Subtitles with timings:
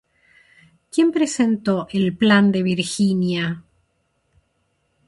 [0.91, 3.63] ¿Quién presentó el Plan de Virginia?